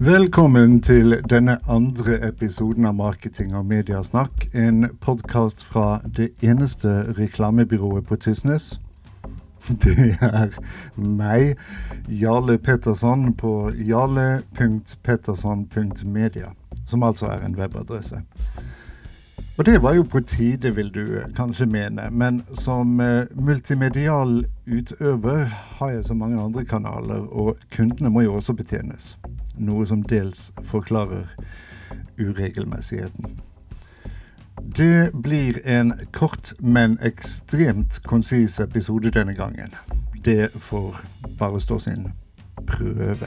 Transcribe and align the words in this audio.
Velkommen 0.00 0.78
til 0.80 1.12
denne 1.28 1.58
andre 1.68 2.14
episoden 2.28 2.86
av 2.88 2.94
Marketing 2.96 3.52
og 3.52 3.66
mediasnakk. 3.68 4.46
En 4.56 4.88
podkast 5.00 5.60
fra 5.60 6.00
det 6.16 6.30
eneste 6.40 7.12
reklamebyrået 7.18 8.06
på 8.08 8.16
Tysnes. 8.16 8.80
Det 9.84 10.16
er 10.22 10.48
meg, 10.96 11.56
Jarle 12.08 12.58
Petterson, 12.58 13.34
på 13.36 13.70
jarle.petterson.media. 13.76 16.48
Som 16.86 17.02
altså 17.02 17.26
er 17.26 17.40
en 17.44 17.56
webadresse. 17.60 18.22
Og 19.58 19.66
det 19.66 19.82
var 19.82 19.94
jo 19.94 20.02
på 20.02 20.20
tide, 20.20 20.74
vil 20.74 20.94
du 20.94 21.20
kanskje 21.36 21.66
mene, 21.66 22.10
men 22.10 22.42
som 22.54 23.00
eh, 23.00 23.26
multimedial 23.36 24.46
utøver 24.64 25.44
har 25.76 25.90
jeg 25.90 26.04
så 26.04 26.14
mange 26.14 26.42
andre 26.42 26.64
kanaler, 26.64 27.28
og 27.28 27.56
kundene 27.76 28.10
må 28.10 28.20
jo 28.24 28.34
også 28.40 28.52
betjenes. 28.56 29.18
Noe 29.56 29.86
som 29.86 30.02
dels 30.02 30.52
forklarer 30.62 31.26
uregelmessigheten. 32.18 33.40
Det 34.76 35.10
blir 35.12 35.60
en 35.64 35.94
kort, 36.12 36.52
men 36.58 36.98
ekstremt 37.02 38.02
konsis 38.02 38.60
episode 38.60 39.10
denne 39.10 39.34
gangen. 39.34 39.74
Det 40.24 40.50
får 40.54 41.00
bare 41.38 41.60
stå 41.60 41.78
sin 41.78 42.12
prøve. 42.66 43.26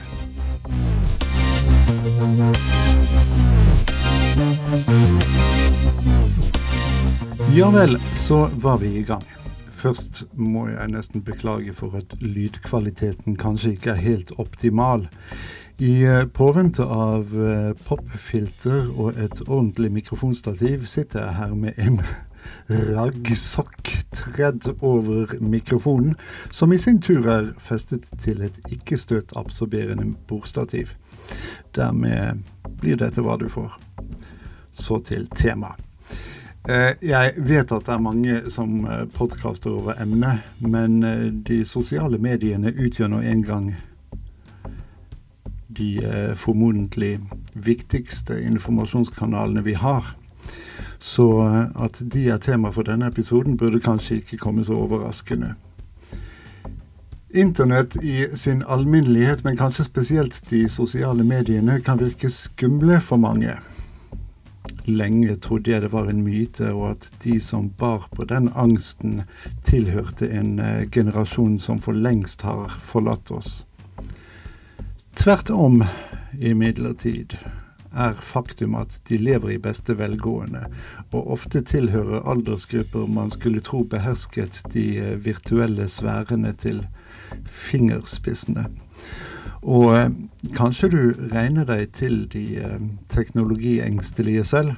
Ja 7.56 7.70
vel, 7.70 7.98
så 8.12 8.46
var 8.54 8.78
vi 8.78 8.96
i 8.98 9.02
gang. 9.02 9.24
Først 9.72 10.24
må 10.32 10.68
jeg 10.68 10.88
nesten 10.88 11.22
beklage 11.22 11.74
for 11.76 11.92
at 11.98 12.16
lydkvaliteten 12.20 13.36
kanskje 13.36 13.74
ikke 13.76 13.90
er 13.90 14.00
helt 14.00 14.32
optimal. 14.38 15.08
I 15.78 16.04
eh, 16.04 16.24
påvente 16.26 16.84
av 16.84 17.46
eh, 17.46 17.72
popfilter 17.86 18.92
og 18.94 19.16
et 19.18 19.40
ordentlig 19.48 19.90
mikrofonstativ 19.90 20.84
sitter 20.86 21.24
jeg 21.24 21.34
her 21.34 21.54
med 21.58 21.78
en 21.82 21.96
raggsokk 22.94 23.90
tredd 24.14 24.68
over 24.78 25.32
mikrofonen, 25.42 26.14
som 26.54 26.72
i 26.72 26.78
sin 26.78 27.00
tur 27.02 27.26
er 27.26 27.48
festet 27.58 28.06
til 28.22 28.44
et 28.46 28.60
ikke-støtabsorberende 28.70 30.12
bordstativ. 30.28 30.92
Dermed 31.74 32.44
blir 32.78 33.00
dette 33.00 33.24
hva 33.24 33.34
du 33.40 33.48
får. 33.50 33.74
Så 34.70 35.00
til 35.02 35.26
temaet. 35.34 35.80
Eh, 36.70 36.94
jeg 37.02 37.34
vet 37.48 37.74
at 37.74 37.88
det 37.88 37.96
er 37.96 38.04
mange 38.04 38.38
som 38.46 38.86
podkaster 39.16 39.74
over 39.74 39.98
emnet, 40.00 40.46
men 40.62 41.02
de 41.42 41.64
sosiale 41.66 42.22
mediene 42.22 42.70
utgjør 42.70 43.10
nå 43.10 43.24
en 43.26 43.42
gang 43.42 43.68
de 45.76 46.34
formodentlig 46.38 47.18
viktigste 47.54 48.38
informasjonskanalene 48.42 49.64
vi 49.66 49.74
har. 49.78 50.14
Så 50.98 51.26
at 51.76 52.00
de 52.00 52.28
er 52.32 52.40
tema 52.40 52.70
for 52.72 52.86
denne 52.86 53.10
episoden, 53.10 53.58
burde 53.60 53.82
kanskje 53.84 54.22
ikke 54.22 54.40
komme 54.40 54.64
så 54.64 54.78
overraskende. 54.86 55.54
Internett 57.34 57.96
i 58.04 58.28
sin 58.38 58.62
alminnelighet, 58.62 59.44
men 59.44 59.56
kanskje 59.56 59.84
spesielt 59.84 60.38
de 60.50 60.68
sosiale 60.70 61.24
mediene, 61.26 61.80
kan 61.82 61.98
virke 61.98 62.30
skumle 62.30 63.00
for 63.02 63.18
mange. 63.18 63.56
Lenge 64.86 65.34
trodde 65.42 65.72
jeg 65.72 65.82
det 65.82 65.90
var 65.92 66.06
en 66.08 66.22
myte, 66.22 66.70
og 66.72 66.90
at 66.92 67.10
de 67.24 67.40
som 67.40 67.70
bar 67.78 68.06
på 68.14 68.24
den 68.30 68.52
angsten, 68.54 69.22
tilhørte 69.66 70.28
en 70.30 70.58
eh, 70.60 70.86
generasjon 70.88 71.58
som 71.58 71.80
for 71.82 71.92
lengst 71.92 72.46
har 72.46 72.78
forlatt 72.92 73.34
oss. 73.34 73.64
Tvert 75.14 75.50
om, 75.50 75.84
imidlertid, 76.38 77.36
er 77.94 78.16
faktum 78.18 78.74
at 78.74 78.96
de 79.08 79.16
lever 79.16 79.54
i 79.54 79.58
beste 79.62 79.94
velgående, 79.94 80.64
og 81.14 81.30
ofte 81.36 81.62
tilhører 81.62 82.26
aldersgrupper 82.32 83.06
man 83.06 83.30
skulle 83.30 83.62
tro 83.62 83.84
behersket 83.86 84.58
de 84.74 84.84
eh, 84.98 85.12
virtuelle 85.22 85.86
sfærene 85.88 86.50
til 86.58 86.82
fingerspissene. 87.46 88.66
Og 89.62 89.86
eh, 89.94 90.10
kanskje 90.58 90.90
du 90.90 91.00
regner 91.30 91.70
deg 91.70 91.94
til 91.94 92.24
de 92.34 92.44
eh, 92.58 92.76
teknologiengstelige 93.14 94.44
selv, 94.50 94.74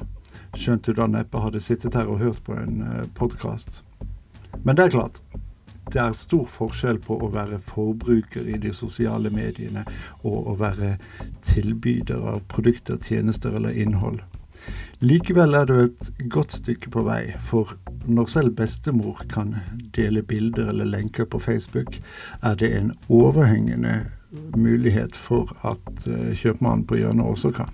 skjønt 0.53 0.85
du 0.85 0.93
da 1.01 1.09
neppe 1.09 1.41
hadde 1.41 1.65
sittet 1.65 1.97
her 1.97 2.13
og 2.13 2.21
hørt 2.21 2.45
på 2.45 2.61
en 2.61 2.85
podkast. 3.17 3.81
Men 4.63 4.77
det 4.77 4.85
er 4.85 4.99
klart, 4.99 5.25
det 5.93 6.01
er 6.03 6.17
stor 6.19 6.47
forskjell 6.51 6.99
på 7.05 7.19
å 7.23 7.31
være 7.35 7.61
forbruker 7.63 8.49
i 8.51 8.59
de 8.63 8.73
sosiale 8.75 9.31
mediene 9.31 9.85
og 10.27 10.51
å 10.53 10.57
være 10.59 10.97
tilbyder 11.47 12.27
av 12.35 12.43
produkter, 12.51 12.99
tjenester 13.03 13.55
eller 13.55 13.77
innhold. 13.77 14.23
Likevel 15.05 15.55
er 15.55 15.69
du 15.69 15.75
et 15.85 16.09
godt 16.33 16.57
stykke 16.57 16.91
på 16.91 17.05
vei, 17.07 17.21
for 17.39 17.77
når 18.09 18.31
selv 18.33 18.57
bestemor 18.59 19.21
kan 19.31 19.55
dele 19.95 20.25
bilder 20.27 20.73
eller 20.73 20.89
lenker 20.91 21.29
på 21.31 21.39
Facebook, 21.39 22.01
er 22.43 22.57
det 22.59 22.73
en 22.75 22.93
overhengende 23.07 24.01
mulighet 24.57 25.17
for 25.17 25.53
at 25.63 26.09
uh, 26.09 26.33
kjøpmannen 26.35 26.87
på 26.89 26.99
hjørnet 26.99 27.29
også 27.29 27.53
kan. 27.55 27.71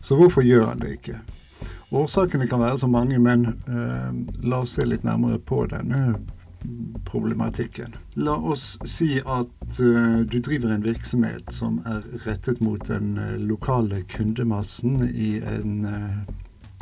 Så 0.00 0.16
hvorfor 0.16 0.46
gjør 0.46 0.70
han 0.70 0.80
det 0.80 0.94
ikke? 0.96 1.18
Årsakene 1.92 2.46
kan 2.46 2.62
være 2.62 2.78
så 2.78 2.86
mange, 2.86 3.18
men 3.18 3.48
eh, 3.50 4.10
la 4.46 4.60
oss 4.62 4.76
se 4.78 4.84
litt 4.86 5.02
nærmere 5.04 5.40
på 5.42 5.64
denne 5.68 6.14
problematikken. 7.04 7.94
La 8.14 8.36
oss 8.36 8.78
si 8.84 9.20
at 9.20 9.80
uh, 9.80 10.20
du 10.20 10.38
driver 10.40 10.74
en 10.74 10.84
virksomhet 10.84 11.52
som 11.54 11.80
er 11.88 12.04
rettet 12.26 12.60
mot 12.64 12.82
den 12.88 13.16
uh, 13.18 13.36
lokale 13.40 14.02
kundemassen 14.12 15.02
i 15.08 15.38
en 15.40 15.86
uh, 15.86 16.20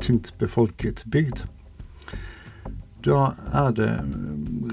tynt 0.03 0.34
befolket 0.39 1.05
bygd. 1.06 1.47
Da 3.06 3.33
er 3.55 3.71
det 3.78 3.93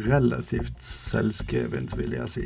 relativt 0.08 0.82
selvskrevent, 0.82 1.94
vil 1.98 2.16
jeg 2.18 2.30
si, 2.34 2.46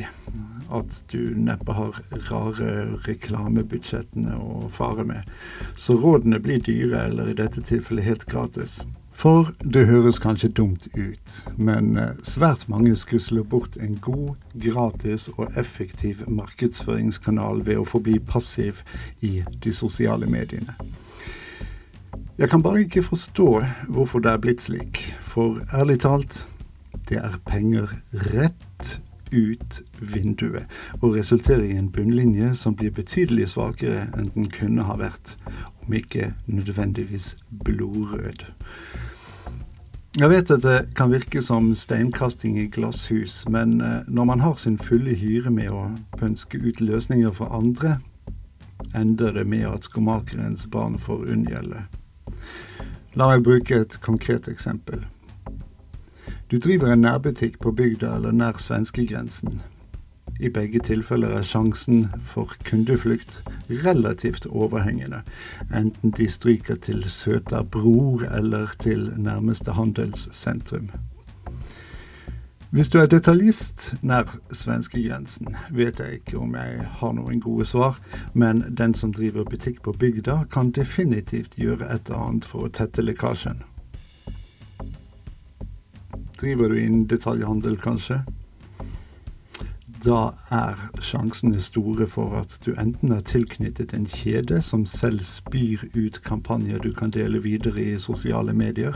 at 0.76 0.98
du 1.14 1.34
neppe 1.40 1.74
har 1.74 1.96
rare 2.28 2.74
reklamebudsjettene 3.08 4.36
å 4.36 4.68
fare 4.76 5.06
med. 5.08 5.32
Så 5.80 5.96
rådene 6.02 6.42
blir 6.44 6.60
dyre, 6.68 7.08
eller 7.08 7.32
i 7.32 7.38
dette 7.40 7.64
tilfellet 7.64 8.10
helt 8.10 8.28
gratis. 8.30 8.82
For 9.20 9.50
det 9.74 9.82
høres 9.90 10.16
kanskje 10.24 10.48
dumt 10.56 10.86
ut, 10.96 11.34
men 11.60 11.98
eh, 12.00 12.14
svært 12.24 12.62
mange 12.72 12.94
skusler 12.96 13.44
bort 13.44 13.74
en 13.84 13.98
god, 14.00 14.38
gratis 14.64 15.26
og 15.34 15.58
effektiv 15.60 16.22
markedsføringskanal 16.32 17.60
ved 17.68 17.82
å 17.82 17.88
forbli 17.90 18.16
passiv 18.24 18.80
i 19.20 19.42
de 19.66 19.74
sosiale 19.76 20.30
mediene. 20.32 20.72
Jeg 22.40 22.48
kan 22.48 22.64
bare 22.64 22.86
ikke 22.86 23.04
forstå 23.04 23.50
hvorfor 23.92 24.24
det 24.24 24.32
er 24.32 24.40
blitt 24.40 24.64
slik, 24.64 25.02
for 25.20 25.60
ærlig 25.76 26.00
talt, 26.06 26.46
det 27.12 27.20
er 27.20 27.36
penger 27.50 27.92
rett 28.32 28.96
ut 29.36 29.82
vinduet, 30.00 30.64
og 31.02 31.20
resulterer 31.20 31.68
i 31.68 31.76
en 31.76 31.92
bunnlinje 31.92 32.54
som 32.56 32.80
blir 32.80 32.96
betydelig 32.96 33.52
svakere 33.58 34.08
enn 34.16 34.32
den 34.38 34.48
kunne 34.56 34.88
ha 34.88 34.96
vært, 35.04 35.36
om 35.84 36.00
ikke 36.00 36.32
nødvendigvis 36.48 37.34
blodrød. 37.68 38.48
Jeg 40.18 40.30
vet 40.30 40.50
at 40.52 40.64
det 40.66 40.78
kan 40.98 41.12
virke 41.14 41.42
som 41.46 41.68
steinkasting 41.78 42.56
i 42.58 42.66
glasshus, 42.74 43.44
men 43.50 43.82
eh, 43.82 44.08
når 44.08 44.26
man 44.26 44.40
har 44.42 44.56
sin 44.58 44.80
fulle 44.82 45.14
hyre 45.14 45.52
med 45.54 45.70
å 45.70 45.84
pønske 46.18 46.58
ut 46.58 46.82
løsninger 46.82 47.32
for 47.38 47.54
andre, 47.54 48.00
ender 48.98 49.36
det 49.38 49.46
med 49.46 49.68
at 49.70 49.86
skomakerens 49.86 50.66
barn 50.74 50.98
får 50.98 51.30
unngjelde. 51.36 51.84
La 53.14 53.30
meg 53.30 53.46
bruke 53.46 53.84
et 53.84 54.00
konkret 54.02 54.50
eksempel. 54.50 55.06
Du 56.50 56.58
driver 56.58 56.90
en 56.90 57.06
nærbutikk 57.06 57.60
på 57.62 57.76
bygda 57.78 58.16
eller 58.18 58.34
nær 58.34 58.58
svenskegrensen. 58.58 59.62
I 60.40 60.50
begge 60.50 60.80
tilfeller 60.80 61.34
er 61.36 61.44
sjansen 61.44 62.06
for 62.24 62.54
kundeflukt 62.64 63.42
relativt 63.84 64.46
overhengende, 64.48 65.22
enten 65.76 66.14
de 66.16 66.30
stryker 66.32 66.80
til 66.80 67.04
søta 67.12 67.60
bror 67.64 68.24
eller 68.38 68.72
til 68.80 69.10
nærmeste 69.18 69.76
handelssentrum. 69.76 70.92
Hvis 72.72 72.88
du 72.88 73.00
er 73.02 73.10
detaljist 73.10 73.96
nær 74.06 74.30
svenskegrensen, 74.54 75.56
vet 75.74 76.00
jeg 76.00 76.22
ikke 76.22 76.38
om 76.38 76.56
jeg 76.56 76.88
har 77.02 77.14
noen 77.18 77.42
gode 77.42 77.66
svar, 77.66 77.98
men 78.34 78.62
den 78.78 78.94
som 78.94 79.12
driver 79.14 79.44
butikk 79.44 79.82
på 79.84 79.92
bygda, 79.92 80.44
kan 80.54 80.72
definitivt 80.72 81.58
gjøre 81.58 81.90
et 81.90 82.08
eller 82.08 82.28
annet 82.28 82.46
for 82.46 82.68
å 82.68 82.72
tette 82.72 83.02
lekkasjen. 83.02 83.64
Driver 86.40 86.70
du 86.70 86.78
innen 86.78 87.08
detaljhandel, 87.10 87.76
kanskje? 87.82 88.22
Da 90.06 90.32
er 90.56 90.80
sjansene 91.04 91.60
store 91.62 92.08
for 92.08 92.36
at 92.40 92.56
du 92.66 92.72
enten 92.80 93.12
er 93.16 93.26
tilknyttet 93.26 93.94
en 93.96 94.08
kjede 94.10 94.62
som 94.64 94.86
selv 94.88 95.24
spyr 95.28 95.84
ut 95.96 96.22
kampanjer 96.26 96.80
du 96.84 96.94
kan 96.96 97.12
dele 97.16 97.42
videre 97.44 97.82
i 97.82 98.00
sosiale 98.00 98.54
medier, 98.54 98.96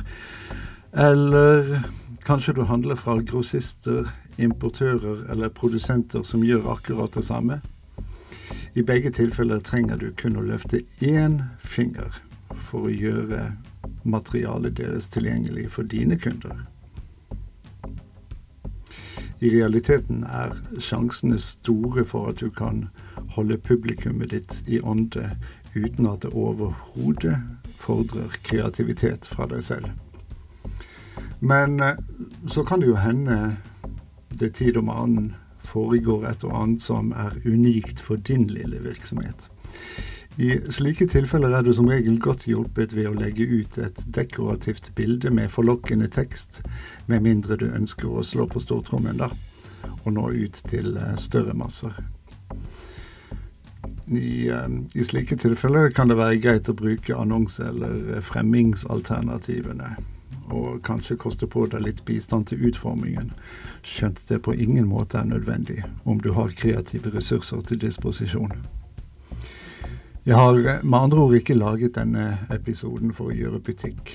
eller 0.94 1.84
kanskje 2.26 2.54
du 2.54 2.64
handler 2.70 2.96
fra 2.96 3.18
grossister, 3.22 4.08
importører 4.38 5.26
eller 5.32 5.50
produsenter 5.50 6.24
som 6.24 6.46
gjør 6.46 6.72
akkurat 6.74 7.14
det 7.14 7.26
samme. 7.26 7.60
I 8.74 8.82
begge 8.82 9.12
tilfeller 9.14 9.60
trenger 9.60 10.00
du 10.02 10.10
kun 10.18 10.38
å 10.38 10.46
løfte 10.46 10.82
én 11.06 11.42
finger 11.60 12.22
for 12.70 12.88
å 12.88 12.94
gjøre 12.94 13.52
materialet 14.04 14.78
deres 14.78 15.10
tilgjengelig 15.14 15.70
for 15.76 15.86
dine 15.90 16.18
kunder. 16.18 16.64
I 19.44 19.50
realiteten 19.52 20.22
er 20.24 20.54
sjansene 20.80 21.36
store 21.42 22.06
for 22.08 22.30
at 22.32 22.40
du 22.40 22.48
kan 22.54 22.86
holde 23.36 23.58
publikummet 23.60 24.32
ditt 24.32 24.62
i 24.72 24.80
ånde 24.80 25.34
uten 25.76 26.08
at 26.08 26.24
det 26.24 26.32
overhodet 26.32 27.36
fordrer 27.82 28.38
kreativitet 28.48 29.28
fra 29.28 29.50
deg 29.52 29.66
selv. 29.66 29.90
Men 31.44 31.80
eh, 31.84 32.00
så 32.48 32.64
kan 32.64 32.80
det 32.80 32.88
jo 32.94 33.02
hende 33.04 33.58
det 34.32 34.54
tid 34.62 34.78
om 34.80 34.90
annen 34.94 35.34
foregår 35.68 36.30
et 36.30 36.44
og 36.48 36.56
annet 36.62 36.86
som 36.86 37.12
er 37.12 37.36
unikt 37.44 38.00
for 38.00 38.16
din 38.16 38.48
lille 38.48 38.80
virksomhet. 38.84 39.50
I 40.38 40.56
slike 40.74 41.06
tilfeller 41.06 41.54
er 41.54 41.62
du 41.62 41.70
som 41.78 41.86
regel 41.86 42.16
godt 42.18 42.48
hjulpet 42.50 42.96
ved 42.98 43.06
å 43.06 43.14
legge 43.14 43.46
ut 43.46 43.76
et 43.78 44.00
dekorativt 44.16 44.90
bilde 44.98 45.30
med 45.30 45.52
forlokkende 45.54 46.08
tekst, 46.10 46.64
med 47.06 47.22
mindre 47.22 47.60
du 47.62 47.68
ønsker 47.70 48.10
å 48.10 48.24
slå 48.26 48.48
på 48.50 48.64
stortrommen, 48.64 49.22
da, 49.22 49.30
og 50.02 50.10
nå 50.16 50.32
ut 50.34 50.64
til 50.66 50.98
eh, 50.98 51.14
større 51.22 51.54
masser. 51.54 51.94
I, 54.10 54.50
eh, 54.50 54.68
I, 54.98 55.06
slike 55.06 55.38
tilfeller 55.38 55.94
kan 55.94 56.10
det 56.10 56.18
være 56.18 56.42
greit 56.42 56.70
å 56.70 56.80
bruke 56.82 57.14
annonse- 57.14 57.70
eller 57.70 58.18
fremmingsalternativene, 58.26 59.96
og 60.50 60.82
kanskje 60.82 61.22
koste 61.22 61.46
på 61.46 61.70
deg 61.70 61.86
litt 61.86 62.06
bistand 62.10 62.50
til 62.50 62.72
utformingen, 62.72 63.36
skjønt 63.86 64.26
det 64.34 64.42
på 64.42 64.58
ingen 64.58 64.90
måte 64.90 65.22
er 65.22 65.30
nødvendig 65.30 65.84
om 66.10 66.18
du 66.18 66.34
har 66.34 66.58
kreative 66.58 67.14
ressurser 67.14 67.62
til 67.70 67.86
disposisjon. 67.86 68.64
Jeg 70.26 70.36
har 70.36 70.86
med 70.86 71.00
andre 71.00 71.18
ord 71.18 71.34
ikke 71.36 71.54
laget 71.54 71.96
denne 71.96 72.38
episoden 72.54 73.12
for 73.14 73.28
å 73.28 73.36
gjøre 73.36 73.60
butikk. 73.60 74.14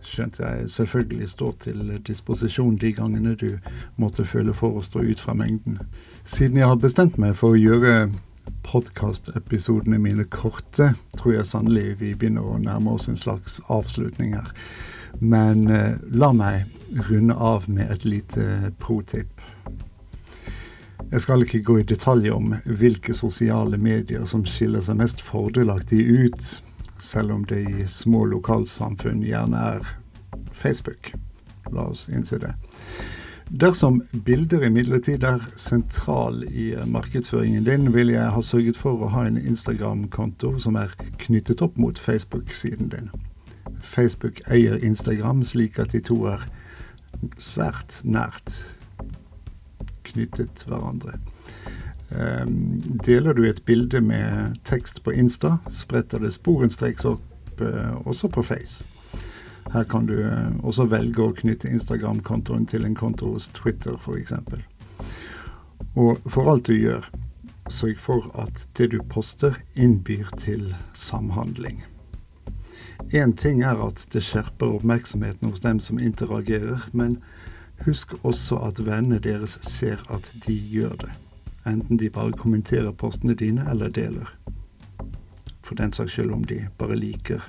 Skjønt 0.00 0.40
jeg 0.40 0.70
selvfølgelig 0.72 1.28
står 1.28 1.52
til 1.60 1.90
disposisjon 2.06 2.78
de 2.80 2.94
gangene 2.96 3.34
du 3.36 3.58
måtte 4.00 4.24
føle 4.24 4.54
for 4.56 4.78
å 4.78 4.84
stå 4.84 5.04
ut 5.04 5.20
fra 5.20 5.34
mengden. 5.36 5.76
Siden 6.24 6.56
jeg 6.56 6.72
har 6.72 6.80
bestemt 6.80 7.20
meg 7.20 7.36
for 7.36 7.52
å 7.52 7.60
gjøre 7.60 8.10
podkastepisodene 8.64 10.00
mine 10.00 10.24
korte, 10.24 10.94
tror 11.18 11.36
jeg 11.36 11.50
sannelig 11.52 11.98
vi 12.00 12.14
begynner 12.16 12.48
å 12.48 12.56
nærme 12.62 12.96
oss 12.96 13.10
en 13.12 13.20
slags 13.20 13.60
avslutning 13.68 14.32
her. 14.38 14.48
Men 15.20 15.66
eh, 15.68 16.00
la 16.16 16.32
meg 16.32 16.64
runde 17.10 17.36
av 17.36 17.68
med 17.68 17.92
et 17.92 18.08
lite 18.08 18.72
pro-tip. 18.80 19.41
Jeg 21.12 21.20
skal 21.20 21.42
ikke 21.44 21.58
gå 21.60 21.74
i 21.78 21.84
detalj 21.84 22.30
om 22.32 22.54
hvilke 22.64 23.12
sosiale 23.12 23.76
medier 23.76 24.22
som 24.30 24.46
skiller 24.48 24.80
seg 24.80 24.96
mest 24.96 25.20
fordelaktig 25.20 26.00
ut, 26.08 26.46
selv 27.04 27.34
om 27.34 27.42
det 27.44 27.58
i 27.68 27.84
små 27.84 28.22
lokalsamfunn 28.30 29.20
gjerne 29.26 29.60
er 29.74 29.90
Facebook. 30.56 31.12
La 31.68 31.84
oss 31.92 32.06
innse 32.08 32.40
det. 32.40 32.54
Dersom 33.52 34.00
bilder 34.24 34.64
imidlertid 34.64 35.28
er 35.28 35.44
sentral 35.60 36.46
i 36.48 36.70
markedsføringen 36.88 37.68
din, 37.68 37.90
vil 37.92 38.14
jeg 38.14 38.32
ha 38.32 38.40
sørget 38.40 38.80
for 38.80 39.04
å 39.04 39.12
ha 39.12 39.28
en 39.28 39.36
Instagram-konto 39.36 40.56
som 40.64 40.80
er 40.80 40.96
knyttet 41.20 41.60
opp 41.60 41.76
mot 41.76 42.00
Facebook-siden 42.00 42.88
din. 42.94 43.12
Facebook 43.84 44.40
eier 44.48 44.80
Instagram 44.80 45.44
slik 45.44 45.76
at 45.82 45.92
de 45.92 46.00
to 46.00 46.22
er 46.32 46.48
svært 47.36 48.00
nært 48.08 48.56
knyttet 50.12 50.64
hverandre. 50.68 51.18
Um, 52.12 52.82
deler 53.04 53.34
du 53.34 53.46
et 53.48 53.62
bilde 53.64 54.02
med 54.04 54.58
tekst 54.68 55.00
på 55.04 55.14
Insta, 55.16 55.56
spretter 55.72 56.20
det 56.20 56.34
sporenstreks 56.34 57.06
opp 57.08 57.62
uh, 57.62 57.94
også 58.04 58.28
på 58.28 58.44
Face. 58.44 58.84
Her 59.72 59.86
kan 59.88 60.06
du 60.10 60.18
uh, 60.20 60.52
også 60.60 60.88
velge 60.92 61.24
å 61.24 61.32
knytte 61.38 61.70
Instagram-kontoen 61.72 62.66
til 62.68 62.84
en 62.84 62.98
konto 62.98 63.32
hos 63.32 63.48
Twitter 63.56 63.96
f.eks. 63.96 64.34
Og 65.96 66.20
for 66.28 66.52
alt 66.52 66.68
du 66.68 66.76
gjør, 66.76 67.08
sørg 67.72 68.00
for 68.00 68.28
at 68.42 68.66
det 68.76 68.90
du 68.92 69.00
poster, 69.08 69.56
innbyr 69.74 70.28
til 70.40 70.74
samhandling. 70.92 71.80
Én 73.12 73.32
ting 73.36 73.62
er 73.62 73.80
at 73.84 74.06
det 74.12 74.22
skjerper 74.24 74.76
oppmerksomheten 74.78 75.50
hos 75.50 75.60
dem 75.64 75.80
som 75.80 75.98
interagerer, 76.00 76.86
men 76.92 77.18
Husk 77.86 78.14
også 78.22 78.60
at 78.62 78.78
vennene 78.86 79.18
deres 79.18 79.56
ser 79.66 80.02
at 80.14 80.28
de 80.46 80.54
gjør 80.54 80.94
det, 81.00 81.12
enten 81.66 81.98
de 81.98 82.10
bare 82.10 82.34
kommenterer 82.38 82.92
postene 82.92 83.34
dine 83.34 83.66
eller 83.70 83.90
deler. 83.90 84.28
For 85.62 85.74
den 85.78 85.92
saks 85.92 86.14
skyld 86.14 86.30
om 86.30 86.44
de 86.46 86.60
bare 86.78 86.98
liker 86.98 87.42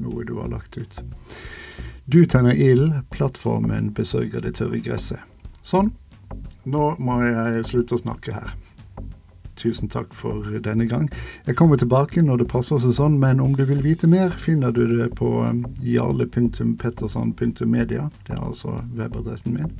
noe 0.00 0.24
du 0.28 0.36
har 0.40 0.50
lagt 0.52 0.76
ut. 0.76 1.00
Du 2.10 2.24
tenner 2.26 2.56
ild, 2.56 2.92
plattformen 3.10 3.92
besørger 3.94 4.44
det 4.44 4.56
tørre 4.58 4.80
gresset. 4.84 5.20
Sånn. 5.62 5.92
Nå 6.64 6.94
må 7.00 7.20
jeg 7.24 7.64
slutte 7.68 7.96
å 7.96 8.02
snakke 8.02 8.34
her. 8.36 8.52
Tusen 9.60 9.90
takk 9.92 10.14
for 10.16 10.40
denne 10.64 10.86
gang. 10.88 11.10
Jeg 11.46 11.56
kommer 11.58 11.76
tilbake 11.76 12.22
når 12.24 12.36
det 12.40 12.52
passer 12.52 12.78
seg 12.80 12.92
sånn, 12.96 13.20
men 13.20 13.40
om 13.44 13.52
du 13.58 13.64
vil 13.68 13.82
vite 13.84 14.06
mer, 14.08 14.30
finner 14.40 14.70
du 14.72 14.86
det 14.96 15.10
på 15.20 15.28
um, 15.44 15.64
jarle.petterson.media, 15.84 18.10
det 18.26 18.34
er 18.36 18.40
altså 18.40 18.70
webadressen 18.96 19.54
min, 19.58 19.72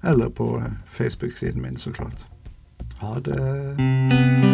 eller 0.00 0.28
på 0.32 0.56
uh, 0.62 0.66
Facebook-siden 0.96 1.62
min, 1.62 1.76
så 1.76 1.90
klart. 1.92 2.26
Ha 3.04 3.20
det. 3.20 4.47